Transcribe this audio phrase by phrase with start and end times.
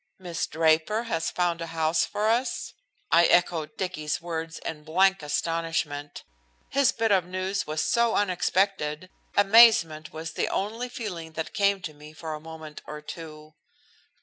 [0.17, 2.73] "Miss Draper has found a house for us!"
[3.11, 6.23] I echoed Dicky's words in blank astonishment.
[6.69, 11.93] His bit of news was so unexpected, amazement was the only feeling that came to
[11.93, 13.53] me for a moment or two.